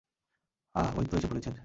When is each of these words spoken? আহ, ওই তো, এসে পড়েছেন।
আহ, 0.75 0.89
ওই 0.97 1.05
তো, 1.05 1.13
এসে 1.17 1.27
পড়েছেন। 1.27 1.53